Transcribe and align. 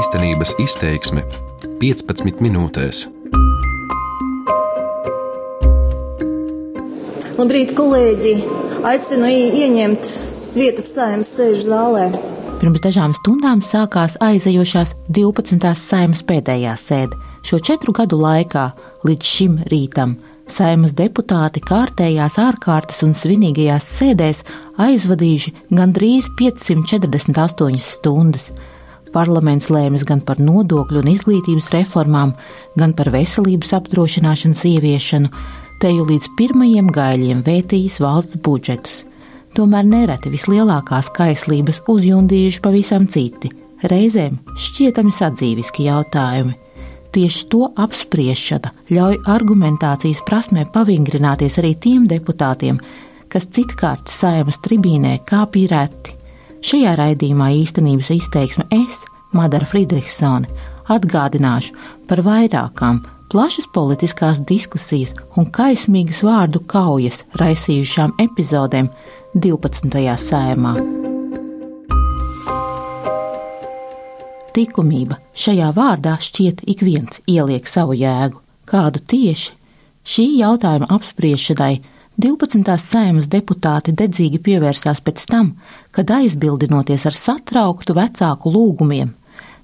Īstenības 0.00 0.54
izteiksme 0.62 1.20
15 1.80 2.38
minūtēs. 2.40 3.02
Labrīt, 7.36 7.74
kolēģi! 7.76 8.32
Aicinu 8.86 9.28
ieņemt 9.28 10.12
vietas 10.54 10.86
saimnes 10.94 11.34
sēžu 11.36 11.66
zālē. 11.66 12.06
Pirms 12.62 12.84
dažām 12.86 13.12
stundām 13.18 13.60
sākās 13.66 14.16
aizejošās 14.24 14.94
12. 15.10 15.74
saimas 15.82 16.24
pēdējā 16.24 16.78
sēde. 16.80 17.20
Šo 17.44 17.60
četru 17.60 17.92
gadu 18.00 18.22
laikā 18.22 18.70
līdz 19.04 19.34
šim 19.34 19.60
rītam 19.74 20.16
saimas 20.48 20.96
deputāti 20.96 21.60
kārtējās 21.66 22.40
ārkārtas 22.40 23.04
un 23.04 23.12
svinīgajās 23.16 23.92
sēdēs 23.98 24.44
aizvadījuši 24.80 25.56
gandrīz 25.76 26.32
548 26.40 27.88
stundas. 27.90 28.52
Parlaments 29.14 29.70
lēmis 29.74 30.04
gan 30.06 30.20
par 30.22 30.38
nodokļu 30.38 31.00
un 31.02 31.08
izglītības 31.10 31.70
reformām, 31.74 32.34
gan 32.78 32.94
par 32.94 33.10
veselības 33.10 33.72
apdrošināšanas 33.80 34.62
ieviešanu, 34.70 35.30
teju 35.82 36.06
līdz 36.06 36.28
pirmajiem 36.38 36.90
gaļiem 36.94 37.40
vētījis 37.46 37.98
valsts 38.04 38.38
budžetus. 38.44 39.04
Tomēr 39.56 39.86
nereti 39.88 40.30
vislielākās 40.30 41.10
kaislības 41.16 41.80
uzjundījuši 41.90 42.62
pavisam 42.62 43.08
citi, 43.10 43.50
reizēm 43.90 44.38
šķietami 44.54 45.14
sadzīviski 45.14 45.88
jautājumi. 45.88 46.54
Tieši 47.10 47.46
to 47.50 47.64
apspriešana 47.74 48.70
ļauj 48.94 49.18
argumentācijas 49.32 50.22
prasmē 50.28 50.68
pavingrināties 50.70 51.58
arī 51.58 51.74
tiem 51.82 52.06
deputātiem, 52.06 52.78
kas 53.30 53.50
citkārt 53.50 54.06
saimas 54.12 54.62
tribīnē 54.62 55.16
kāpj 55.26 55.66
reti. 55.74 56.19
Šajā 56.60 56.90
raidījumā 56.98 57.46
īstenības 57.56 58.10
izteiksme 58.12 58.66
es, 58.76 58.98
Madara 59.32 59.64
Friedrichsone, 59.64 60.48
atgādināšu 60.92 61.72
par 62.10 62.20
vairākām 62.26 62.98
plašas 63.32 63.64
politiskās 63.72 64.42
diskusijas 64.44 65.14
un 65.40 65.48
kaismīgas 65.56 66.20
vārdu 66.26 66.60
kaujas 66.68 67.22
raisījušām 67.40 68.12
epizodēm 68.20 68.90
12. 69.32 70.04
sējumā. 70.26 70.74
Likumība 74.60 75.16
šajā 75.32 75.70
vārdā 75.72 76.18
šķiet 76.20 76.60
ik 76.68 76.84
viens 76.84 77.22
ieliek 77.24 77.64
savu 77.64 77.96
jēgu. 77.96 78.36
Kādu 78.68 79.00
tieši? 79.00 79.54
Šī 80.04 80.26
jautājuma 80.42 80.90
apspriešanai 80.92 81.78
12. 82.20 82.74
sēmas 82.76 83.28
deputāti 83.32 83.94
dedzīgi 83.96 84.40
pievērsās 84.44 84.98
pēc 85.00 85.22
tam, 85.30 85.54
kad 85.94 86.10
aizbildinoties 86.12 87.06
ar 87.08 87.16
satrauktu 87.16 87.94
vecāku 87.96 88.52
lūgumiem, 88.52 89.14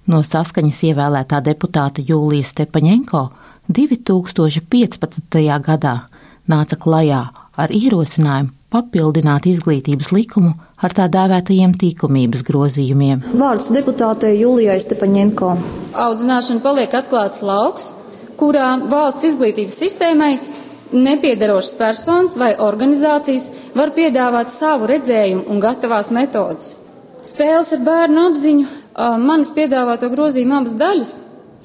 no 0.08 0.22
saskaņas 0.24 0.78
ievēlētā 0.88 1.42
deputāta 1.44 2.00
Jūlijas 2.00 2.54
Stepaņenko 2.54 3.22
2015. 3.68 5.42
gadā 5.68 5.94
nāca 6.48 6.80
klajā 6.80 7.22
ar 7.60 7.76
ierosinājumu 7.76 8.54
papildināt 8.72 9.50
izglītības 9.52 10.14
likumu 10.16 10.54
ar 10.80 10.96
tā 10.96 11.10
dēvētajiem 11.12 11.76
tīkumības 11.76 12.44
grozījumiem. 12.46 13.24
Vārds 13.36 13.68
deputātei 13.74 14.38
Julijai 14.40 14.80
Stepaņenko. 14.80 15.56
Audzināšana 16.06 16.64
paliek 16.64 16.96
atklāts 17.04 17.44
lauks, 17.44 17.92
kurā 18.40 18.76
valsts 18.88 19.28
izglītības 19.28 19.82
sistēmai 19.84 20.38
nepiedarošas 20.92 21.74
personas 21.78 22.36
vai 22.38 22.54
organizācijas 22.62 23.50
var 23.74 23.92
piedāvāt 23.96 24.52
savu 24.54 24.88
redzējumu 24.90 25.46
un 25.50 25.62
gatavās 25.62 26.10
metodas. 26.14 26.74
Spēles 27.26 27.72
ar 27.74 27.84
bērnu 27.86 28.26
apziņu, 28.30 28.66
manas 29.22 29.50
piedāvāto 29.54 30.10
grozījumu 30.12 30.60
abas 30.60 30.76
daļas 30.78 31.14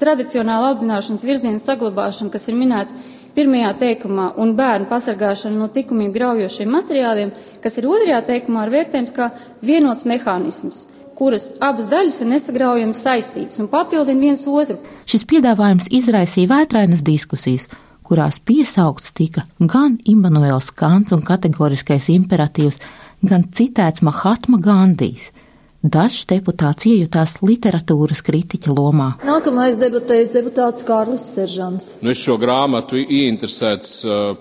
tradicionāla 0.02 0.72
audzināšanas 0.72 1.26
virziena 1.26 1.62
saglabāšana, 1.62 2.32
kas 2.34 2.48
ir 2.50 2.58
minēta 2.58 2.96
pirmajā 3.36 3.70
teikumā, 3.80 4.32
un 4.42 4.56
bērnu 4.58 4.88
pasargāšana 4.90 5.56
no 5.60 5.68
likumību 5.72 6.16
graujošiem 6.16 6.74
materiāliem, 6.74 7.30
kas 7.62 7.78
ir 7.78 7.86
otrajā 7.88 8.18
teikumā, 8.32 8.66
ir 8.66 8.74
vērtējums 8.74 9.14
kā 9.16 9.30
vienots 9.62 10.04
mehānisms 10.08 10.82
kuras 11.22 11.52
abas 11.62 11.86
daļas 11.90 12.22
ir 12.24 12.30
nesagraujami 12.32 12.96
saistītas 12.96 13.60
un 13.62 13.68
papildina 13.70 14.26
viens 14.26 14.42
otru. 14.48 14.78
Šis 15.06 15.22
piedāvājums 15.30 15.90
izraisīja 15.94 16.50
vētrainas 16.50 17.04
diskusijas, 17.06 17.68
kurās 18.06 18.38
piesaukts 18.38 19.14
tika 19.16 19.46
gan 19.58 19.98
Immanuels 20.04 20.70
Kants 20.74 21.14
un 21.14 21.22
kategoriskais 21.26 22.10
imperatīvs, 22.12 22.80
gan 23.22 23.48
citēts 23.52 24.02
Mahatma 24.02 24.60
Gandijs– 24.62 25.30
Dažs 25.82 26.28
deputāts 26.30 26.86
iejutās 26.86 27.40
literatūras 27.42 28.20
kritiķa 28.22 28.70
lomā. 28.70 29.08
Nākamais 29.26 29.74
debatēs 29.82 30.30
deputāts 30.30 30.84
Kārlis 30.86 31.24
Seržants. 31.34 31.88
Nu, 32.06 32.12
es 32.14 32.20
šo 32.22 32.36
grāmatu 32.38 33.00
ieinteresēts 33.02 33.96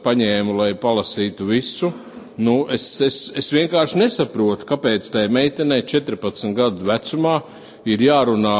paņēmu, 0.05 0.53
lai 0.59 0.75
palasītu 0.77 1.47
visu. 1.49 1.89
Nu, 2.37 2.67
es, 2.69 2.85
es, 3.01 3.17
es 3.33 3.49
vienkārši 3.57 4.03
nesaprotu, 4.03 4.67
kāpēc 4.69 5.09
tai 5.15 5.25
meitenei 5.33 5.81
14 5.81 6.53
gadu 6.57 6.85
vecumā 6.85 7.39
ir 7.89 8.05
jārunā, 8.05 8.57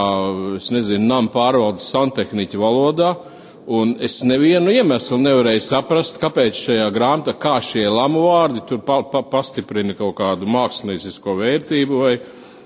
es 0.58 0.74
nezinu, 0.74 1.06
nam 1.06 1.30
pārvaldes 1.30 1.86
santehniķa 1.94 2.64
valodā. 2.66 3.14
Un 3.72 3.94
es 4.04 4.18
nevienu 4.28 4.74
iemeslu 4.74 5.16
nevarēju 5.22 5.62
saprast, 5.64 6.18
kāpēc 6.20 6.58
šajā 6.60 6.88
grāmatā, 6.92 7.32
kā 7.40 7.54
šie 7.64 7.86
lamu 7.88 8.26
vārdi 8.26 8.66
tur 8.68 8.82
pa, 8.84 8.98
pa, 9.08 9.22
pastiprina 9.24 9.96
kaut 9.96 10.18
kādu 10.18 10.50
māksliniecisko 10.52 11.38
vērtību 11.40 12.02
vai, 12.02 12.12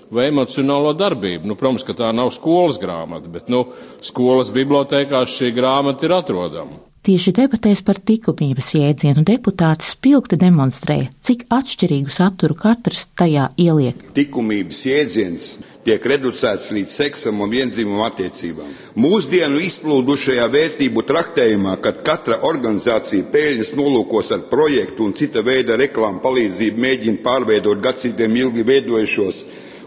vai 0.10 0.26
emocionālo 0.32 0.96
darbību. 0.98 1.46
Nu, 1.46 1.58
protams, 1.60 1.86
ka 1.86 1.94
tā 2.00 2.10
nav 2.16 2.32
skolas 2.34 2.82
grāmata, 2.82 3.30
bet 3.30 3.54
nu, 3.54 3.68
skolas 4.02 4.50
bibliotekās 4.56 5.36
šī 5.36 5.52
grāmata 5.54 6.08
ir 6.08 6.16
atrodama. 6.18 6.82
Tieši 7.06 7.36
debatēs 7.38 7.84
par 7.86 8.00
likumības 8.02 8.72
jēdzienu 8.74 9.22
deputāti 9.28 9.86
spilgti 9.86 10.40
demonstrēja, 10.42 11.12
cik 11.22 11.44
atšķirīgu 11.54 12.10
saturu 12.10 12.56
katrs 12.58 13.04
tajā 13.14 13.52
ieliek. 13.62 14.00
Likumības 14.18 14.80
jēdziens 14.88 15.44
tiek 15.86 16.08
reducēts 16.10 16.72
līdz 16.74 16.96
seksam 17.04 17.44
un 17.46 17.52
vienzīmumu 17.52 18.02
attiecībām. 18.08 18.72
Mūsdienu 18.98 19.62
izplūdušajā 19.68 20.48
vērtību 20.56 21.04
traktējumā, 21.06 21.76
kad 21.84 22.00
katra 22.08 22.40
organizācija 22.50 23.28
pēļņas 23.36 23.70
nolūkos 23.78 24.34
ar 24.34 24.48
projektu 24.50 25.06
un 25.06 25.14
cita 25.14 25.46
veida 25.46 25.78
reklāmu 25.78 26.24
palīdzību 26.26 26.86
mēģina 26.88 27.22
pārveidot 27.28 27.86
gadsimtiem 27.86 28.34
ilgi 28.42 28.66
veidojušos 28.72 29.44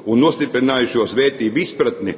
un 0.07 0.23
nostiprinājušos 0.23 1.19
vērtību 1.19 1.65
izpratni, 1.67 2.15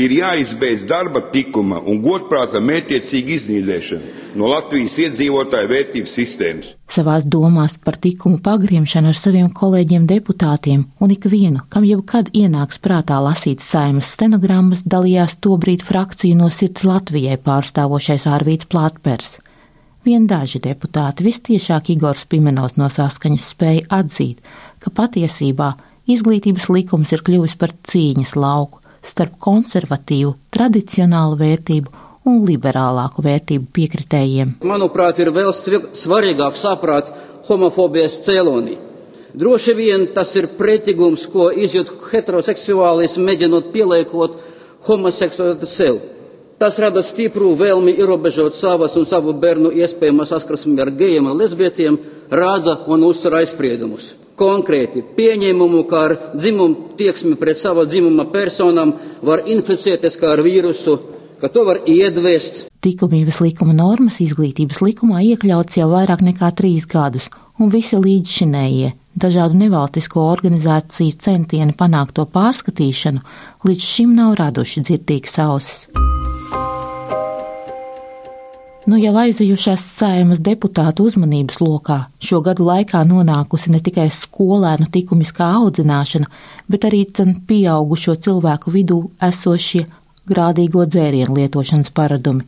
ir 0.00 0.16
jāizbeidz 0.16 0.88
darba 0.88 1.26
tikuma 1.28 1.84
un 1.84 2.00
godprāta 2.00 2.64
mētiecīga 2.64 3.36
iznīdēšana 3.36 4.19
no 4.38 4.48
Latvijas 4.50 4.96
iedzīvotāju 5.04 5.70
vērtības 5.70 6.14
sistēmas. 6.18 6.70
Savās 6.90 7.26
domās 7.30 7.76
par 7.84 7.96
tikumu 8.02 8.40
pagriemšanu 8.44 9.12
ar 9.12 9.18
saviem 9.18 9.50
kolēģiem 9.54 10.06
deputātiem 10.10 10.86
un 11.00 11.12
ikvienu, 11.14 11.64
kam 11.70 11.86
jebkad 11.86 12.32
ienāks 12.36 12.80
prātā 12.82 13.20
lasīt 13.22 13.62
saimas 13.64 14.10
stenogrammas, 14.16 14.82
dalījās 14.82 15.38
tobrīd 15.44 15.84
frakciju 15.86 16.40
no 16.40 16.50
sirds 16.54 16.86
Latvijai 16.86 17.38
pārstāvošais 17.44 18.26
Ārvīts 18.30 18.68
Plātpers. 18.70 19.38
Vien 20.04 20.26
daži 20.26 20.62
deputāti, 20.64 21.26
vistiešāk 21.26 21.92
Igors 21.94 22.24
Pimenos 22.24 22.78
no 22.80 22.88
saskaņas 22.88 23.48
spēja 23.52 23.86
atzīt, 24.00 24.40
ka 24.80 24.90
patiesībā 24.90 25.74
izglītības 26.10 26.70
likums 26.72 27.12
ir 27.12 27.24
kļuvis 27.26 27.58
par 27.60 27.74
cīņas 27.86 28.36
lauku 28.40 28.80
starp 29.04 29.36
konservatīvu, 29.40 30.34
tradicionālu 30.52 31.38
vērtību 31.40 31.92
un 32.28 32.44
liberālāku 32.48 33.24
vērtību 33.24 33.70
piekritējiem. 33.76 34.54
Manuprāt, 34.68 35.20
ir 35.22 35.32
vēl 35.34 35.50
svarīgāk 35.54 36.58
saprāt 36.58 37.10
homofobijas 37.48 38.20
cēloni. 38.26 38.76
Droši 39.40 39.74
vien 39.78 40.08
tas 40.14 40.32
ir 40.36 40.50
pretigums, 40.58 41.26
ko 41.30 41.50
izjūt 41.54 41.92
heteroseksuālis, 42.10 43.18
mēģinot 43.22 43.70
pieliekot 43.74 44.38
homoseksualitāti 44.88 45.70
sev. 45.70 46.00
Tas 46.60 46.76
rada 46.82 47.00
stipru 47.00 47.54
vēlmi 47.56 47.94
ierobežot 47.96 48.56
savas 48.58 48.92
un 49.00 49.06
savu 49.08 49.32
bērnu 49.40 49.70
iespējamo 49.80 50.26
saskarsmi 50.28 50.74
ar 50.82 50.90
gejiem 50.92 51.30
un 51.30 51.38
lesbietiem, 51.40 51.96
rada 52.28 52.74
un 52.92 53.06
uztur 53.06 53.38
aizspriedumus. 53.38 54.10
Konkrēti, 54.40 55.00
pieņēmumu, 55.16 55.80
ka 55.88 56.02
ar 56.08 56.16
dzimumu 56.34 56.96
tieksmi 56.98 57.38
pret 57.40 57.60
sava 57.60 57.86
dzimuma 57.88 58.26
personām 58.32 58.92
var 59.24 59.46
inficēties 59.48 60.18
kā 60.20 60.34
ar 60.34 60.44
vīrusu, 60.44 60.98
ka 61.40 61.48
to 61.48 61.64
var 61.64 61.80
iedvest. 61.88 62.66
Likumības 62.84 63.40
likuma 63.44 63.74
normas 63.76 64.20
izglītības 64.24 64.80
likumā 64.84 65.22
iekļauts 65.32 65.80
jau 65.80 65.88
vairāk 65.92 66.24
nekā 66.24 66.52
trīs 66.56 66.86
gadus, 66.88 67.28
un 67.60 67.72
visi 67.72 67.98
līdzšinējie 68.00 68.92
dažādu 69.20 69.58
nevalstisko 69.58 70.22
organizāciju 70.30 71.18
centieni 71.20 71.76
panākt 71.76 72.16
to 72.18 72.26
pārskatīšanu 72.30 73.24
līdz 73.66 73.88
šim 73.94 74.14
nav 74.16 74.36
raduši 74.40 74.84
dzirdīgas 74.86 75.40
ausis. 75.44 75.82
Nu 78.88 78.96
jau 78.98 79.12
aizejušās 79.20 79.82
saimas 80.00 80.40
deputātu 80.42 81.04
uzmanības 81.06 81.60
lokā 81.60 81.98
šo 82.26 82.40
gadu 82.42 82.64
laikā 82.66 83.02
nonākusi 83.06 83.70
ne 83.74 83.78
tikai 83.84 84.08
skolēnu 84.10 84.88
likumiskā 84.94 85.50
audzināšana, 85.60 86.26
bet 86.66 86.88
arī 86.88 87.04
pieaugušo 87.46 88.16
cilvēku 88.24 88.72
vidū 88.74 89.02
esošie 89.28 89.84
grādīgo 90.30 90.86
dzērienu 90.86 91.36
lietošanas 91.36 91.92
paradumi. 91.94 92.46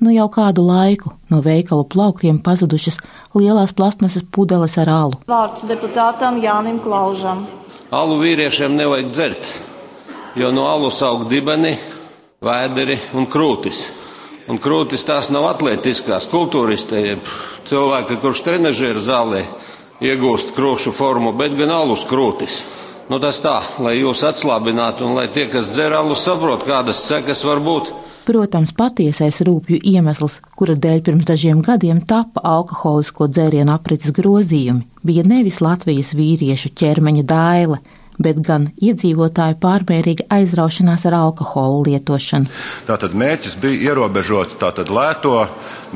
Nu 0.00 0.12
jau 0.14 0.26
kādu 0.32 0.64
laiku 0.64 1.12
no 1.28 1.42
veikalu 1.44 1.84
plauktiem 1.92 2.38
pazudušas 2.40 2.96
lielās 3.36 3.74
plastmasas 3.76 4.24
pudeles 4.32 4.78
ar 4.80 4.88
alu. 4.88 5.18
Vārds 5.28 5.66
deputātam 5.68 6.40
Jānim 6.40 6.80
Klaužam. 6.80 7.44
Alu 7.92 8.16
vīriešiem 8.22 8.76
nevajag 8.78 9.10
dzert, 9.12 9.50
jo 10.40 10.52
no 10.54 10.68
alus 10.70 11.02
aug 11.04 11.26
dibeni, 11.28 11.74
vēderi 12.40 12.96
un 13.18 13.28
krūtis. 13.28 13.88
Un 14.50 14.58
krūtis 14.58 15.04
tās 15.06 15.28
nav 15.30 15.44
atletiskās, 15.50 16.26
kultūristē, 16.32 17.02
jeb 17.12 17.26
cilvēki, 17.68 18.16
kurš 18.22 18.40
trenažieru 18.46 19.02
zālē 19.04 19.44
iegūst 20.00 20.54
krūšu 20.56 20.94
formu, 20.96 21.34
bet 21.36 21.54
gan 21.58 21.74
alus 21.76 22.06
krūtis. 22.08 22.62
Nu, 23.10 23.18
tas 23.18 23.40
tā, 23.42 23.56
lai 23.82 23.96
jūs 23.96 24.20
atslābinātu 24.22 25.02
un 25.02 25.16
lai 25.18 25.24
tie, 25.34 25.48
kas 25.50 25.72
dzer 25.72 25.96
alu, 25.98 26.14
saprot, 26.14 26.62
kādas 26.62 27.00
sekas 27.08 27.40
var 27.42 27.58
būt. 27.58 27.88
Protams, 28.28 28.70
patiesais 28.78 29.40
rūpju 29.42 29.80
iemesls, 29.90 30.36
kura 30.54 30.76
dēļ 30.78 31.00
pirms 31.08 31.26
dažiem 31.26 31.64
gadiem 31.66 32.04
tapa 32.06 32.44
alkoholisko 32.46 33.26
dzērienu 33.26 33.74
aprites 33.74 34.14
grozījumi, 34.14 34.86
bija 35.02 35.24
nevis 35.26 35.58
Latvijas 35.58 36.12
vīriešu 36.14 36.70
ķermeņa 36.78 37.26
daile, 37.26 37.80
bet 38.22 38.40
gan 38.44 38.68
iedzīvotāju 38.80 39.58
pārmērīga 39.62 40.26
aizraušanās 40.36 41.06
ar 41.08 41.16
alkoholu 41.20 41.86
lietošanu. 41.88 42.50
Tātad 42.88 43.16
mērķis 43.16 43.56
bija 43.60 43.90
ierobežot 43.90 44.58
tātad 44.60 44.92
lēto, 44.92 45.36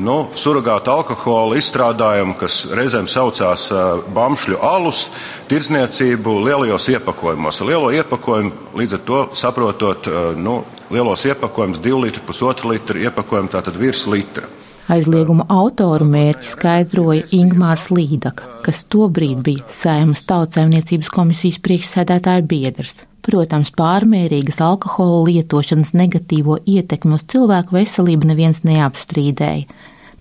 nu, 0.01 0.17
surrogātu 0.35 0.93
alkoholu 0.95 1.59
izstrādājumu, 1.59 2.37
kas 2.39 2.63
reizēm 2.75 3.07
saucās 3.11 3.69
bamšļu 4.15 4.59
alus, 4.65 5.05
tirdzniecību 5.51 6.39
lielajos 6.47 6.89
iepakojumos. 6.95 7.61
Lielo 7.67 7.93
iepakojumu 7.95 8.75
līdz 8.81 8.99
ar 8.99 9.05
to 9.07 9.21
saprotot, 9.37 10.09
nu, 10.37 10.63
lielos 10.89 11.25
iepakojumus, 11.29 11.81
2 11.85 12.03
litru, 12.07 12.25
1,5 12.25 12.69
litru 12.73 13.01
iepakojumu, 13.05 13.53
tātad 13.53 13.77
virs 13.79 14.05
litra. 14.09 14.49
Aizlieguma 14.85 15.47
autoru 15.49 16.05
mērķi 16.05 16.45
skaidroja 16.45 17.23
Ingmārs 17.33 17.87
Līdaka, 17.89 18.45
kas 18.61 18.83
tobrīd 18.93 19.39
bija 19.47 19.65
Saimas 19.73 20.21
tautsēmniecības 20.29 21.09
komisijas 21.09 21.57
priekšsēdētāja 21.65 22.43
biedrs. 22.45 22.99
Protams, 23.25 23.71
pārmērīgas 23.73 24.61
alkohola 24.61 25.23
lietošanas 25.31 25.95
negatīvo 25.97 26.59
ietekmi 26.69 27.17
uz 27.17 27.25
cilvēku 27.33 27.79
veselību 27.79 28.29
neviens 28.29 28.61
neapstrīdēja, 28.61 29.65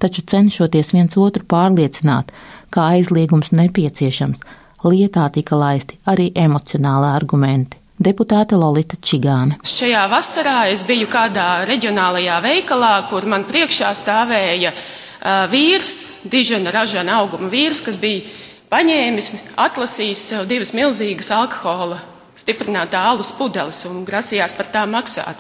taču 0.00 0.24
cenšoties 0.32 0.96
viens 0.96 1.20
otru 1.20 1.44
pārliecināt, 1.44 2.32
kā 2.72 2.88
aizliegums 2.96 3.52
nepieciešams, 3.52 4.40
lietā 4.88 5.28
tika 5.36 5.60
laisti 5.60 6.00
arī 6.08 6.30
emocionāli 6.32 7.12
argumenti 7.12 7.83
deputāte 7.98 8.58
Lolita 8.58 8.96
Čigāne. 9.00 9.58
Šajā 9.64 10.04
vasarā 10.10 10.70
es 10.72 10.84
biju 10.86 11.08
kādā 11.10 11.64
reģionālajā 11.68 12.40
veikalā, 12.44 12.94
kur 13.10 13.26
man 13.30 13.46
priekšā 13.48 13.92
stāvēja 13.96 14.72
uh, 14.74 15.44
vīrs, 15.52 16.24
dižena 16.30 16.72
ražana 16.74 17.20
auguma 17.22 17.50
vīrs, 17.52 17.82
kas 17.84 18.00
bija 18.02 18.24
paņēmis, 18.72 19.30
atlasījis 19.60 20.26
sev 20.32 20.48
divas 20.50 20.74
milzīgas 20.74 21.30
alkohola 21.34 22.00
stiprinātā 22.34 22.98
alus 23.12 23.30
pudeles 23.36 23.84
un 23.88 24.02
grasījās 24.06 24.56
par 24.58 24.72
tām 24.74 24.94
maksāt. 24.96 25.38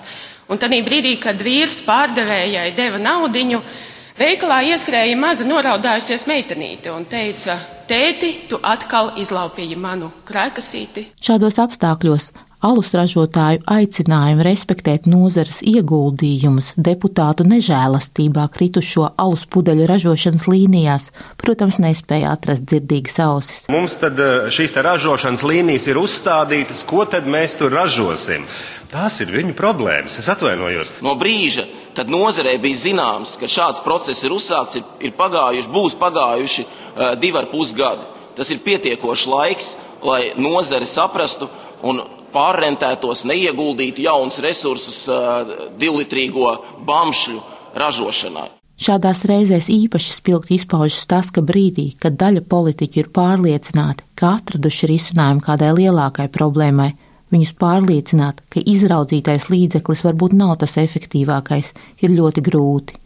Un 0.48 0.60
tad 0.60 0.74
brīdī, 0.86 1.16
kad 1.20 1.40
vīrs 1.40 1.80
pārdevējai 1.86 2.70
deva 2.76 3.00
naudiņu, 3.00 3.60
veikalā 4.18 4.60
ieskrēja 4.70 5.16
maza 5.18 5.46
noraudājusies 5.48 6.26
meitenīte 6.30 6.92
un 6.94 7.06
teica, 7.10 7.58
tēti, 7.90 8.32
tu 8.50 8.60
atkal 8.62 9.14
izlaupīji 9.20 9.78
manu 9.80 10.10
krēkasīti. 10.28 11.08
Šādos 11.22 11.60
apstākļos 11.62 12.30
alus 12.64 12.92
ražotāju 12.96 13.62
aicinājumu 13.68 14.44
respektēt 14.46 15.08
nozares 15.10 15.60
ieguldījumus 15.66 16.72
deputātu 16.76 17.46
nežēlastībā 17.48 18.46
kritušo 18.54 19.10
alus 19.20 19.44
pudeļu 19.52 19.88
ražošanas 19.90 20.46
līnijās, 20.48 21.10
protams, 21.40 21.80
nespēja 21.84 22.32
atrast 22.32 22.64
dzirdīgas 22.70 23.20
ausis. 23.26 23.60
Mums 23.72 23.98
tad 24.00 24.20
eh, 24.20 24.48
šīs 24.54 24.76
ražošanas 24.86 25.44
līnijas 25.44 25.90
ir 25.90 26.00
uzstādītas, 26.00 26.84
ko 26.88 27.04
tad 27.08 27.28
mēs 27.30 27.58
tur 27.60 27.74
ražosim. 27.74 28.48
Tās 28.94 29.18
ir 29.24 29.32
viņu 29.34 29.56
problēmas. 29.58 30.20
Es 30.22 30.30
atvainojos. 30.30 30.92
No 31.02 31.16
brīža, 31.18 31.66
kad 31.96 32.10
nozarē 32.10 32.54
bija 32.62 32.78
zināms, 32.84 33.34
ka 33.40 33.50
šāds 33.50 33.82
process 33.84 34.22
ir 34.22 34.34
uzsākts, 34.36 34.78
ir, 34.78 34.84
ir 35.08 35.16
pagājuši, 35.18 35.72
būs 35.74 35.96
pagājuši 35.98 36.64
uh, 36.64 37.14
divi 37.18 37.40
ar 37.40 37.48
pus 37.50 37.74
gadi. 37.74 38.06
Tas 38.38 38.50
ir 38.54 38.62
pietiekošs 38.62 39.26
laiks, 39.30 39.72
lai 40.06 40.28
nozare 40.38 40.86
saprastu 40.86 41.48
un 41.82 42.04
pārrentētos, 42.34 43.24
neieguldītu 43.30 44.04
jaunus 44.04 44.40
resursus 44.44 45.04
uh, 45.08 45.70
divlitrīgo 45.80 46.50
bamšļu 46.86 47.40
ražošanai. 47.78 48.50
Šādās 48.74 49.20
reizēs 49.30 49.68
īpaši 49.70 50.16
spilgti 50.16 50.56
izpaužas 50.58 51.06
tas, 51.06 51.30
ka 51.30 51.44
brīdī, 51.46 51.92
kad 52.02 52.16
daļa 52.18 52.42
politiķu 52.50 53.04
ir 53.04 53.10
pārliecināti, 53.14 54.02
ka 54.18 54.34
atraduši 54.40 54.90
risinājumu 54.90 55.44
kādai 55.46 55.70
lielākai 55.78 56.26
problēmai, 56.34 56.90
viņus 57.34 57.54
pārliecināt, 57.60 58.42
ka 58.50 58.62
izraudzītais 58.74 59.46
līdzeklis 59.52 60.02
varbūt 60.06 60.34
nav 60.38 60.56
tas 60.62 60.74
efektīvākais, 60.82 61.70
ir 62.02 62.14
ļoti 62.18 62.42
grūti. 62.50 62.98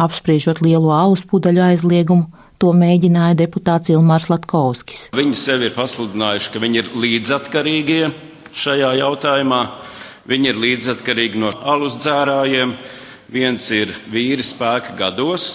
Apspriežot 0.00 0.64
lielo 0.64 0.94
alus 0.96 1.26
pudeļu 1.28 1.60
aizliegumu, 1.68 2.30
to 2.56 2.72
mēģināja 2.72 3.36
deputāts 3.42 3.92
Ilmārs 3.92 4.30
Latkovskis. 4.32 5.08
Viņi 5.12 5.36
sevi 5.36 5.68
ir 5.68 5.76
pasludinājuši, 5.76 6.52
ka 6.54 6.62
viņi 6.62 6.80
ir 6.80 6.92
līdzatkarīgie 7.04 8.04
šajā 8.54 8.92
jautājumā. 9.00 9.62
Viņi 10.28 10.52
ir 10.52 10.60
līdzatkarīgi 10.62 11.40
no 11.42 11.50
alus 11.66 11.98
dzērājiem. 12.02 12.76
Viens 13.32 13.64
ir 13.74 13.90
vīri 14.12 14.44
spēka 14.44 14.94
gados, 14.98 15.46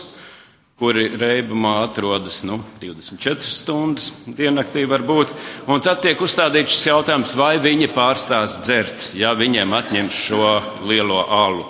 kuri 0.78 1.08
reibumā 1.18 1.76
atrodas 1.86 2.42
nu, 2.46 2.60
24 2.82 3.42
stundas 3.42 4.12
diennaktī 4.26 4.84
varbūt. 4.90 5.34
Un 5.70 5.82
tad 5.86 6.02
tiek 6.04 6.22
uzstādīts 6.22 6.74
šis 6.74 6.90
jautājums, 6.92 7.36
vai 7.38 7.56
viņi 7.62 7.92
pārstās 7.96 8.60
dzert, 8.66 9.12
ja 9.18 9.34
viņiem 9.38 9.74
atņem 9.78 10.10
šo 10.14 10.58
lielo 10.90 11.24
alu. 11.24 11.66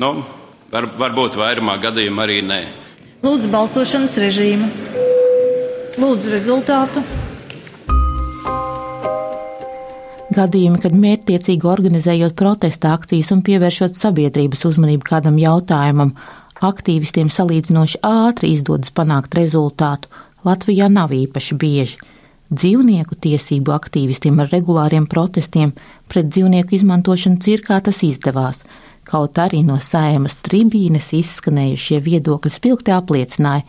Nu, 0.00 0.14
var, 0.72 0.88
varbūt 0.98 1.36
vairumā 1.40 1.76
gadījumā 1.80 2.26
arī 2.26 2.40
nē. 2.48 2.62
Lūdzu 3.22 3.52
balsošanas 3.52 4.16
režīmu. 4.24 4.72
Lūdzu 6.00 6.32
rezultātu. 6.32 7.04
Gadījumi, 10.32 10.78
kad 10.80 10.94
mērķtiecīgi 10.96 11.66
organizējot 11.68 12.36
protesta 12.38 12.92
akcijas 12.96 13.32
un 13.34 13.42
pievēršot 13.44 13.96
sabiedrības 13.98 14.62
uzmanību 14.68 15.04
kādam 15.04 15.36
jautājumam, 15.40 16.14
aktīvistiem 16.62 17.28
salīdzinoši 17.32 18.00
ātri 18.06 18.52
izdodas 18.54 18.92
panākt 18.94 19.34
rezultātu, 19.36 20.08
Latvijā 20.46 20.88
nav 20.90 21.12
īpaši 21.14 21.58
bieži. 21.58 21.98
Dzīvnieku 22.52 23.18
tiesību 23.24 23.74
aktīvistiem 23.74 24.40
ar 24.42 24.50
regulāriem 24.52 25.04
protestiem 25.10 25.74
pret 26.10 26.30
dzīvnieku 26.32 26.76
izmantošanu 26.78 27.40
cirkā 27.42 27.80
tas 27.84 28.02
izdevās, 28.06 28.62
kaut 29.08 29.38
arī 29.42 29.62
no 29.66 29.78
sēmas 29.82 30.38
tribīnes 30.44 31.12
izskanējušie 31.18 32.00
viedokļi 32.08 32.52
spilgti 32.56 32.94
apliecināja, 32.94 33.66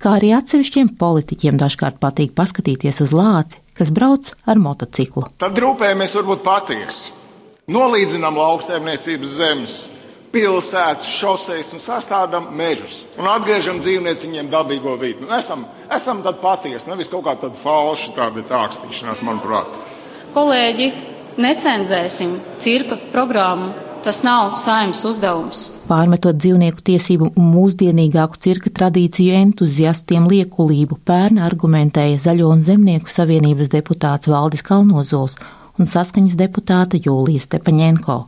kā 0.00 0.16
arī 0.18 0.34
atsevišķiem 0.36 0.94
politiķiem 1.00 1.60
dažkārt 1.60 2.00
patīk 2.02 2.34
paskatīties 2.38 3.02
uz 3.04 3.14
lāci, 3.16 3.60
kas 3.80 3.92
brauc 3.96 4.28
ar 4.44 4.60
motociklu. 4.60 5.30
Tad 5.40 5.56
rūpējamies 5.56 6.18
varbūt 6.20 6.44
patiesi. 6.44 7.16
Nolīdzinām 7.70 8.36
lauksaimniecības 8.36 9.34
zemes, 9.38 9.74
pilsētas, 10.34 11.08
šoseis 11.18 11.70
un 11.74 11.82
sastādām 11.82 12.50
mežus. 12.56 13.04
Un 13.18 13.28
atgriežam 13.30 13.80
dzīvnieciņiem 13.82 14.50
dabīgo 14.50 14.96
vidi. 15.00 15.24
Nu, 15.24 15.32
esam, 15.38 15.64
esam 15.92 16.22
tad 16.26 16.40
patiesi, 16.42 16.90
nevis 16.90 17.10
kaut 17.10 17.24
kā 17.26 17.36
tāda 17.40 17.58
falša 17.62 18.14
tāda 18.18 18.44
tākstīšanās, 18.50 19.24
manuprāt. 19.26 19.70
Kolēģi, 20.34 20.90
necenzēsim 21.40 22.38
cirka 22.62 22.98
programmu. 23.14 23.72
Tas 24.00 24.22
nav 24.24 24.54
saimnes 24.56 25.02
uzdevums 25.04 25.66
pārmetot 25.90 26.38
dzīvnieku 26.38 26.84
tiesību 26.86 27.32
un 27.34 27.48
mūsdienīgāku 27.50 28.38
cirka 28.44 28.70
tradīciju 28.78 29.34
entuziastiem 29.40 30.28
liekulību, 30.30 31.00
pērn 31.06 31.40
argumentēja 31.42 32.20
Zaļo 32.26 32.50
un 32.54 32.62
Zemnieku 32.64 33.10
savienības 33.10 33.72
deputāts 33.72 34.30
Valdis 34.30 34.62
Kalnozols 34.66 35.38
un 35.80 35.88
saskaņas 35.88 36.36
deputāta 36.38 37.00
Jūlija 37.00 37.46
Stepaņenko. 37.46 38.18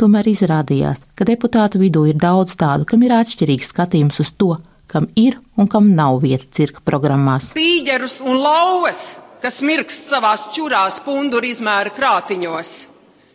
Tomēr 0.00 0.30
izrādījās, 0.32 1.02
ka 1.16 1.26
deputātu 1.28 1.80
vidū 1.80 2.06
ir 2.08 2.20
daudz 2.20 2.54
tādu, 2.60 2.86
kam 2.88 3.02
ir 3.04 3.12
atšķirīgs 3.18 3.72
skatījums 3.74 4.20
uz 4.24 4.30
to, 4.40 4.54
kam 4.90 5.08
ir 5.16 5.36
un 5.60 5.68
kam 5.70 5.92
nav 5.96 6.22
vieta 6.24 6.48
cirka 6.56 6.80
programmās. 6.84 7.52
Tīģerus 7.56 8.20
un 8.24 8.40
lauvas, 8.40 9.02
kas 9.44 9.60
mirkst 9.64 10.08
savās 10.12 10.48
čurās 10.56 10.98
punduru 11.04 11.52
izmēra 11.52 11.92
krātiņos, 11.96 12.72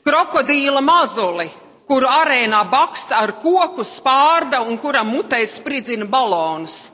krokodīla 0.09 0.81
mazuli, 0.85 1.47
kuru 1.87 2.09
arēnā 2.09 2.63
baksta 2.69 3.21
ar 3.21 3.35
koku 3.41 3.85
spārda 3.85 4.61
un 4.65 4.77
kuram 4.81 5.11
mutē 5.13 5.41
spridzina 5.47 6.07
balonus. 6.09 6.89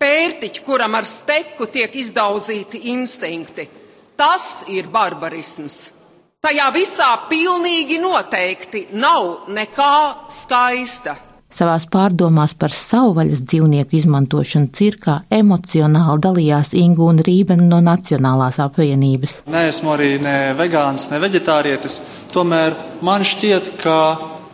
Pērtiķi, 0.00 0.62
kuram 0.64 0.96
ar 0.96 1.04
steku 1.04 1.66
tiek 1.68 1.94
izdauzīti 2.00 2.86
instinkti. 2.88 3.68
Tas 4.16 4.64
ir 4.72 4.88
barbarisms. 4.92 5.90
Tajā 6.40 6.70
visā 6.72 7.08
pilnīgi 7.28 7.98
noteikti 8.00 8.86
nav 8.96 9.50
nekā 9.52 9.96
skaista. 10.32 11.16
Savās 11.50 11.86
pārdomās 11.90 12.54
par 12.54 12.70
savvaļas 12.70 13.42
dzīvnieku 13.42 13.96
izmantošanu 13.98 14.70
cirkā 14.76 15.16
emocionāli 15.34 16.22
dalījās 16.22 16.72
Ingūna 16.78 17.24
Rībena 17.26 17.66
no 17.66 17.80
Nacionālās 17.84 18.60
apvienības. 18.62 19.40
Nē, 19.50 19.66
esmu 19.72 19.94
arī 19.96 20.12
ne 20.22 20.36
vegāns, 20.58 21.08
ne 21.10 21.18
veģetārietis. 21.22 22.00
Tomēr 22.30 22.76
man 23.06 23.26
šķiet, 23.26 23.72
ka 23.82 23.96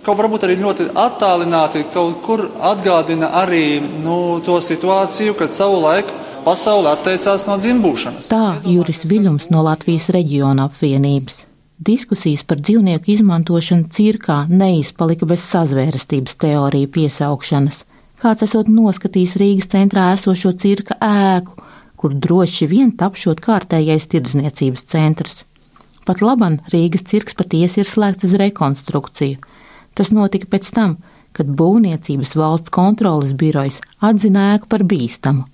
kaut 0.06 0.20
varbūt 0.22 0.46
arī 0.46 0.56
ļoti 0.62 0.88
attālināti 0.96 1.84
kaut 1.94 2.22
kur 2.24 2.46
atgādina 2.64 3.32
arī 3.42 3.80
nu, 3.82 4.38
to 4.46 4.60
situāciju, 4.62 5.36
kad 5.38 5.54
savulaik 5.54 6.12
pasaule 6.46 6.92
atteicās 6.92 7.46
no 7.48 7.58
dzimbūšanas. 7.58 8.30
Tā 8.30 8.60
Juris 8.64 9.02
Viļums 9.08 9.50
no 9.50 9.66
Latvijas 9.66 10.08
reģiona 10.14 10.70
apvienības. 10.70 11.45
Diskusijas 11.76 12.40
par 12.48 12.56
dzīvnieku 12.64 13.10
izmantošanu 13.12 13.90
cirkā 13.92 14.46
neizpalika 14.48 15.26
bez 15.28 15.42
sazvērestības 15.44 16.38
teoriju 16.40 16.88
piesaukšanas. 16.94 17.82
Kāds 18.16 18.46
esot 18.46 18.70
noskatījis 18.72 19.34
Rīgas 19.36 19.68
centrā 19.74 20.06
esošo 20.14 20.54
cirka 20.56 20.96
ēku, 21.04 21.52
kur 22.00 22.14
droši 22.16 22.68
vien 22.70 22.94
tapšot 22.96 23.42
kārtējais 23.44 24.08
tirdzniecības 24.08 24.88
centrs. 24.88 25.42
Pat 26.08 26.22
laban 26.24 26.62
Rīgas 26.72 27.04
cirks 27.10 27.36
patiesi 27.36 27.82
ir 27.82 27.90
slēgts 27.90 28.24
uz 28.24 28.32
rekonstrukciju. 28.40 29.36
Tas 29.92 30.14
notika 30.16 30.48
pēc 30.48 30.70
tam, 30.72 30.96
kad 31.36 31.52
Būvniecības 31.60 32.32
valsts 32.40 32.72
kontrolas 32.72 33.36
birojas 33.36 33.82
atzina 34.00 34.54
ēku 34.54 34.72
par 34.72 34.86
bīstamu. 34.88 35.44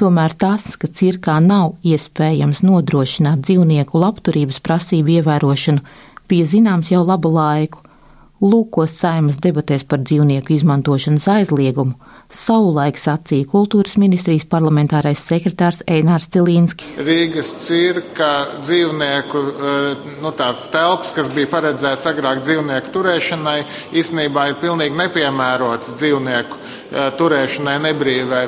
Tomēr 0.00 0.32
tas, 0.34 0.72
ka 0.80 0.88
cirkā 0.90 1.36
nav 1.42 1.76
iespējams 1.86 2.64
nodrošināt 2.66 3.44
dzīvnieku 3.46 4.00
labturības 4.02 4.58
prasību 4.64 5.20
ievērošanu, 5.20 5.84
bija 6.28 6.48
zināms 6.50 6.90
jau 6.90 7.04
labu 7.06 7.30
laiku. 7.34 7.84
Lūkos 8.44 8.96
saimas 8.98 9.38
debatēs 9.40 9.86
par 9.88 10.02
dzīvnieku 10.02 10.52
izmantošanas 10.56 11.28
aizliegumu 11.36 11.94
savulaik 12.34 12.98
sacīja 12.98 13.46
kultūras 13.50 13.96
ministrijas 14.00 14.46
parlamentārais 14.50 15.22
sekretārs 15.22 15.82
Einārs 15.90 16.26
Cilīnskis. 16.34 16.94
Rīgas 17.06 17.52
cirka 17.64 18.30
dzīvnieku 18.62 19.42
eh, 19.52 20.06
nu, 20.22 20.32
tās 20.36 20.66
telpas, 20.74 21.14
kas 21.16 21.30
bija 21.34 21.50
paredzētas 21.52 22.10
agrāk 22.10 22.42
dzīvnieku 22.44 22.94
turēšanai, 22.94 23.58
īstenībā 24.00 24.48
ir 24.50 24.58
pilnīgi 24.62 24.98
nepiemērotas 24.98 25.94
dzīvnieku 26.00 26.62
turēšanai 27.18 27.76
nebrīvai. 27.88 28.44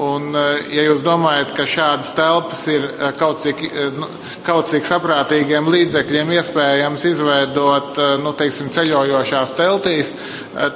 Un, 0.00 0.30
ja 0.72 0.86
jūs 0.86 1.04
domājat, 1.04 1.52
ka 1.56 1.66
šādas 1.68 2.14
telpas 2.16 2.62
ir 2.72 2.86
kaut 3.20 3.42
cik, 3.44 3.62
nu, 3.98 4.08
kaut 4.46 4.70
cik 4.70 4.86
saprātīgiem 4.88 5.68
līdzekļiem 5.74 6.32
iespējams 6.38 7.04
izveidot 7.12 8.00
nu, 8.24 8.32
teiksim, 8.38 8.72
ceļojošās 8.72 9.54
teltīs, 9.58 10.14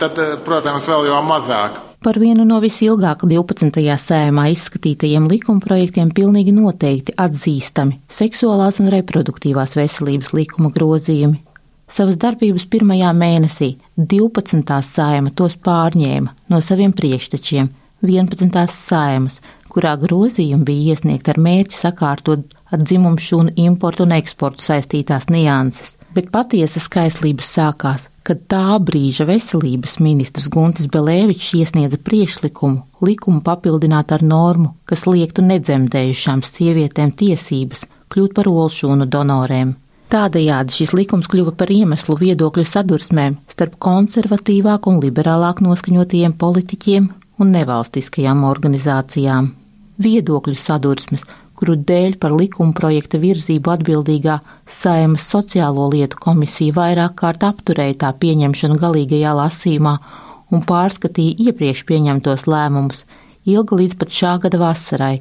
tad, 0.03 0.21
protams, 0.45 0.91
vēl 0.93 1.09
jau 1.13 1.25
mazāk. 1.25 1.81
Par 2.05 2.19
vienu 2.21 2.45
no 2.45 2.59
visilgāk 2.61 3.23
12. 3.25 3.81
sējumā 3.81 4.51
izskatītajiem 4.53 5.25
likumprojektiem 5.31 6.11
pilnīgi 6.13 6.53
noteikti 6.53 7.15
atzīstami 7.17 7.97
seksuālās 8.13 8.83
un 8.85 8.93
reproduktīvās 8.93 9.73
veselības 9.79 10.35
likuma 10.37 10.69
grozījumi. 10.75 11.41
Savas 11.91 12.17
darbības 12.21 12.65
pirmajā 12.73 13.11
mēnesī 13.17 13.75
12. 13.97 14.79
sējuma 14.89 15.35
tos 15.37 15.57
pārņēma 15.67 16.33
no 16.51 16.61
saviem 16.65 16.95
priekštečiem 16.97 17.69
11. 18.05 18.65
sējumas, 18.73 19.41
kurā 19.69 19.95
grozījumi 20.01 20.65
bija 20.65 20.95
iesniegti 20.95 21.35
ar 21.35 21.41
mērķi 21.45 21.77
sakārtot 21.77 22.57
ar 22.73 22.83
dzimumu 22.83 23.21
šūnu 23.21 23.55
importu 23.67 24.07
un 24.07 24.17
eksportu 24.17 24.65
saistītās 24.65 25.29
nianses, 25.31 25.97
bet 26.17 26.33
patiesa 26.35 26.83
skaislības 26.83 27.55
sākās 27.59 28.09
kad 28.25 28.41
tā 28.49 28.79
brīža 28.81 29.27
veselības 29.29 29.99
ministrs 30.01 30.49
Guntis 30.53 30.89
Belēvičs 30.89 31.51
iesniedza 31.59 31.99
priešlikumu 32.01 33.05
likumu 33.05 33.43
papildināt 33.45 34.15
ar 34.17 34.25
normu, 34.25 34.73
kas 34.89 35.05
liektu 35.05 35.45
nedzemdējušām 35.45 36.41
sievietēm 36.49 37.13
tiesības 37.21 37.85
kļūt 38.15 38.37
par 38.37 38.49
olšūnu 38.49 39.11
donorēm. 39.13 39.75
Tādējādi 40.15 40.71
šis 40.71 40.93
likums 40.95 41.27
kļuva 41.27 41.57
par 41.59 41.73
iemeslu 41.75 42.15
viedokļu 42.21 42.63
sadursmēm 42.71 43.33
starp 43.51 43.73
konservatīvāk 43.83 44.85
un 44.87 45.01
liberālāk 45.03 45.59
noskaņotajiem 45.65 46.37
politiķiem 46.39 47.09
un 47.43 47.49
nevalstiskajām 47.51 48.45
organizācijām. 48.47 49.49
Viedokļu 50.05 50.55
sadursmes, 50.55 51.25
kuru 51.59 51.75
dēļ 51.89 52.15
par 52.23 52.31
likuma 52.39 52.71
projekta 52.79 53.19
virzību 53.19 53.73
atbildīgā 53.73 54.37
Saimas 54.71 55.27
sociālo 55.35 55.89
lietu 55.91 56.21
komisija 56.23 56.77
vairāk 56.77 57.17
kārt 57.19 57.43
apturēja 57.49 57.97
tā 58.05 58.11
pieņemšanu 58.21 58.79
galīgajā 58.85 59.33
lasīmā 59.41 59.97
un 60.55 60.63
pārskatīja 60.69 61.49
iepriekš 61.49 61.83
pieņemtos 61.89 62.47
lēmumus, 62.47 63.03
ilga 63.51 63.81
līdz 63.83 63.99
pat 63.99 64.15
šā 64.15 64.37
gada 64.47 64.63
vasarai. 64.63 65.17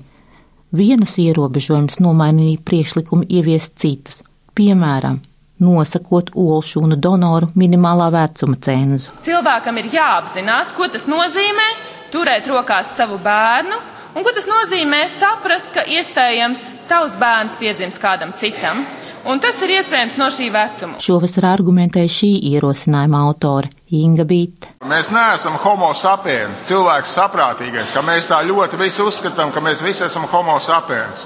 Vienus 0.70 1.18
ierobežojumus 1.18 1.98
nomainīja 1.98 2.62
priekšlikumi 2.62 3.26
ieviest 3.40 3.74
citus, 3.82 4.22
piemēram, 4.58 5.22
nosakot 5.64 6.34
olšūnu 6.36 7.00
donoru 7.00 7.52
minimālā 7.56 8.10
vecuma 8.14 8.60
cenzu. 8.62 9.14
Cilvēkam 9.24 9.80
ir 9.82 9.90
jāapzinās, 9.96 10.76
ko 10.78 10.90
tas 10.92 11.10
nozīmē 11.12 11.70
turēt 12.14 12.48
rokās 12.52 12.96
savu 12.98 13.18
bērnu 13.24 13.82
Un 14.14 14.22
ko 14.22 14.30
tas 14.30 14.46
nozīmē? 14.46 15.08
Saprast, 15.10 15.72
ka 15.74 15.82
iespējams 15.90 16.68
tavs 16.90 17.16
bērns 17.18 17.56
piedzims 17.58 17.98
kādam 18.02 18.30
citam. 18.38 18.84
Un 19.26 19.40
tas 19.42 19.58
ir 19.64 19.72
iespējams 19.78 20.18
no 20.20 20.28
šī 20.36 20.50
vecuma. 20.54 21.00
Šovasar 21.02 21.48
argumentēja 21.54 22.12
šī 22.12 22.30
ierosinājuma 22.52 23.24
autore 23.26 23.72
Inga 23.96 24.26
Bīta. 24.30 24.74
Mēs 24.86 25.10
neesam 25.16 25.56
homo 25.64 25.90
sapiens, 25.98 26.62
cilvēks 26.68 27.16
saprātīgais, 27.18 27.94
ka 27.96 28.04
mēs 28.06 28.28
tā 28.30 28.44
ļoti 28.46 28.78
visi 28.84 29.02
uzskatām, 29.02 29.56
ka 29.56 29.64
mēs 29.64 29.82
visi 29.82 30.06
esam 30.06 30.28
homo 30.30 30.60
sapiens. 30.62 31.24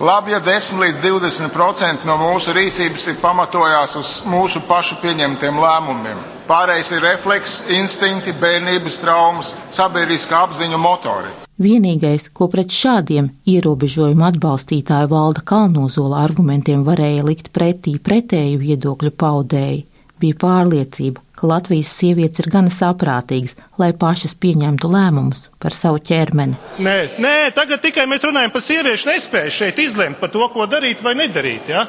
Labi, 0.00 0.34
ja 0.34 0.42
10 0.44 0.76
līdz 0.76 0.98
20% 1.00 2.04
no 2.04 2.18
mūsu 2.20 2.52
rīcības 2.52 3.06
ir 3.08 3.14
pamatojās 3.16 3.94
uz 3.96 4.10
mūsu 4.28 4.60
pašu 4.68 4.98
pieņemtiem 5.00 5.56
lēmumiem. 5.56 6.18
Pārējais 6.44 6.90
ir 6.92 7.00
refleks, 7.00 7.54
instinkti, 7.72 8.34
bērnības 8.36 9.00
traumas, 9.00 9.54
sabiedriska 9.72 10.42
apziņu 10.44 10.76
motori. 10.76 11.32
Vienīgais, 11.56 12.28
ko 12.36 12.50
pret 12.52 12.68
šādiem 12.76 13.30
ierobežojumu 13.48 14.26
atbalstītāju 14.28 15.08
valda 15.14 15.40
Kalnozola 15.48 16.20
argumentiem 16.26 16.84
varēja 16.84 17.24
likt 17.24 17.48
pretī 17.56 17.96
pretēju 17.96 18.60
viedokļu 18.66 19.14
paudēji, 19.16 19.86
bija 20.20 20.38
pārliecība, 20.40 21.22
ka 21.36 21.48
Latvijas 21.50 21.92
sievietes 21.98 22.40
ir 22.42 22.50
gana 22.52 22.72
saprātīgas, 22.72 23.56
lai 23.80 23.92
pašas 23.96 24.36
pieņemtu 24.40 24.90
lēmumus 24.92 25.46
par 25.62 25.76
savu 25.76 26.00
ķermeni. 26.00 26.56
Nē, 26.82 26.96
nē, 27.22 27.36
tagad 27.56 27.84
tikai 27.84 28.06
mēs 28.10 28.24
runājam 28.26 28.54
par 28.54 28.64
sieviešu 28.64 29.10
nespēju 29.12 29.56
šeit 29.58 29.80
izlemt 29.84 30.20
par 30.20 30.32
to, 30.34 30.44
ko 30.52 30.68
darīt 30.70 31.04
vai 31.04 31.16
nedarīt. 31.18 31.68
Ja? 31.72 31.86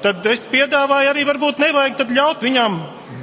Tad 0.00 0.24
es 0.30 0.46
piedāvāju 0.48 1.12
arī, 1.12 1.26
varbūt 1.28 1.60
nevajag 1.60 2.10
ļaut 2.16 2.42
viņām 2.46 2.80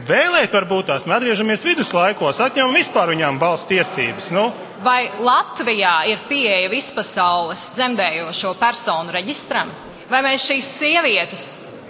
vēlēt, 0.08 0.54
varbūt 0.54 0.92
tās 0.92 1.08
mēs 1.08 1.20
atgriežamies 1.20 1.66
viduslaikos, 1.66 2.42
atņemam 2.46 2.78
vispār 2.78 3.12
viņām 3.16 3.40
balss 3.42 3.68
tiesības. 3.70 4.32
Nu, 4.36 4.52
Vai 4.84 5.08
Latvijā 5.26 6.04
ir 6.12 6.22
pieeja 6.30 6.70
vispasaules 6.70 7.72
dzemdējošo 7.74 8.54
personu 8.60 9.16
reģistram? 9.16 9.72
Vai 10.08 10.22
mēs 10.24 10.46
šīs 10.52 10.68
sievietes 10.80 11.48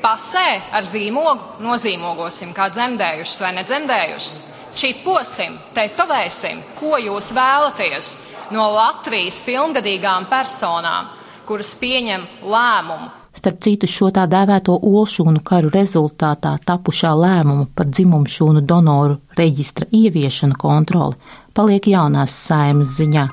pasē 0.07 0.71
ar 0.71 0.85
zīmogu 0.87 1.59
nozīmogosim 1.65 2.53
kā 2.55 2.69
dzemdējušas 2.71 3.43
vai 3.43 3.51
nedzemdējušas? 3.57 4.35
Čiposim, 4.77 5.57
tetovēsim, 5.75 6.61
ko 6.77 6.95
jūs 7.01 7.33
vēlaties 7.35 8.11
no 8.55 8.69
Latvijas 8.71 9.41
pilngadīgām 9.43 10.29
personām, 10.31 11.11
kuras 11.49 11.73
pieņem 11.81 12.23
lēmumu 12.47 13.15
Starp 13.37 13.59
citu, 13.61 13.85
šo 13.85 14.07
tā 14.09 14.23
dēvēto 14.25 14.79
olšūnu 14.81 15.43
karu 15.45 15.69
rezultātā 15.69 16.55
tapušā 16.65 17.11
lēmuma 17.13 17.67
par 17.77 17.85
dzimumu 17.91 18.25
šūnu 18.33 18.63
donoru 18.65 19.19
reģistra 19.37 19.85
ieviešanu 19.93 20.57
kontroli 20.57 21.19
paliek 21.53 21.85
jaunās 21.91 22.33
saimas 22.47 22.95
ziņā, 22.97 23.27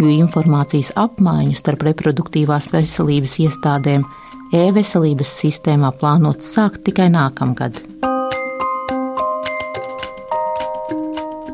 jo 0.00 0.10
informācijas 0.10 0.90
apmaiņu 0.98 1.54
starp 1.60 1.86
reproduktīvās 1.86 2.66
veselības 2.72 3.38
iestādēm 3.46 4.02
e-veselības 4.54 5.34
sistēmā 5.42 5.90
plānots 5.98 6.54
sākt 6.54 6.84
tikai 6.86 7.10
nākamgad. 7.12 7.82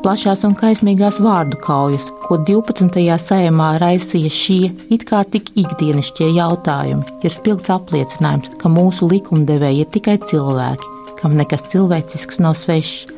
plašās 0.01 0.41
un 0.47 0.55
kaismīgās 0.57 1.19
vārdu 1.21 1.59
kaujas, 1.61 2.07
ko 2.25 2.39
12. 2.47 3.03
sējumā 3.21 3.67
raisīja 3.81 4.31
šie 4.33 4.71
it 4.93 5.05
kā 5.09 5.21
tik 5.29 5.51
ikdienišķie 5.61 6.31
jautājumi, 6.39 7.19
ir 7.21 7.33
spilgts 7.33 7.73
apliecinājums, 7.73 8.49
ka 8.61 8.71
mūsu 8.71 9.09
likumdevēji 9.11 9.83
ir 9.83 9.91
tikai 9.93 10.17
cilvēki, 10.31 10.89
kam 11.21 11.37
nekas 11.37 11.67
cilvēcisks 11.73 12.41
nav 12.41 12.57
svešs. 12.57 13.11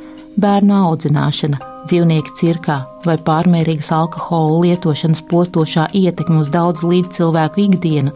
Bērnu 0.43 0.75
audzināšana, 0.89 1.59
dzīvnieki 1.87 2.35
cirkā 2.39 2.79
vai 3.05 3.15
pārmērīgas 3.27 3.91
alkohola 3.93 4.63
lietošanas 4.65 5.23
postošā 5.29 5.87
ietekme 5.93 6.41
uz 6.41 6.51
daudzu 6.51 6.89
līdzcilvēku 6.89 7.67
ikdienu, 7.67 8.13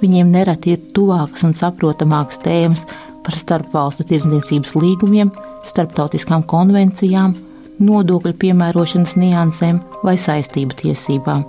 viņiem 0.00 0.32
nereti 0.32 0.74
ir 0.74 0.82
tuvākas 0.96 1.44
un 1.46 1.54
saprotamākas 1.56 2.40
tēmas 2.44 2.86
par 3.24 3.36
starpvalstu 3.36 4.06
tirdzniecības 4.08 4.74
līgumiem, 4.78 5.32
starptautiskām 5.68 6.44
konvencijām, 6.48 7.36
nodokļu 7.80 8.34
piemērošanas 8.40 9.16
niansēm 9.20 9.80
vai 10.04 10.16
saistību 10.20 10.76
tiesībām. 10.82 11.44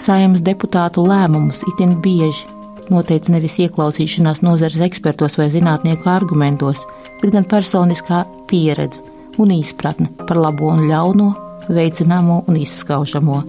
Saimnes 0.00 0.42
deputātu 0.46 1.04
lēmumus 1.04 1.62
itin 1.68 1.98
bieži 2.02 2.48
noteica 2.90 3.32
nevis 3.34 3.58
ieklausīšanās 3.62 4.42
nozares 4.42 4.80
ekspertos 4.86 5.38
vai 5.38 5.50
zinātnieku 5.52 6.10
argumentos, 6.10 6.82
bet 7.20 7.34
gan 7.34 7.46
personiskā 7.46 8.24
pieredze 8.50 9.02
un 9.40 9.52
izpratne 9.54 10.10
par 10.26 10.40
labo 10.40 10.72
un 10.72 10.88
ļauno, 10.90 11.30
veicināmo 11.70 12.42
un 12.50 12.58
izskaužamo. 12.60 13.42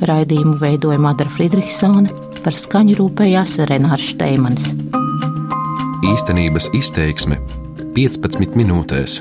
Raidījumu 0.00 0.56
veidoja 0.60 0.98
Madara 0.98 1.30
Friedrichsone, 1.30 2.10
par 2.44 2.56
skaņu 2.56 2.98
rūpējās 3.00 3.58
Renārs 3.70 4.10
Šteimans. 4.12 4.70
Īstenības 6.10 6.70
izteiksme 6.76 7.40
15 7.96 8.56
minūtēs. 8.58 9.20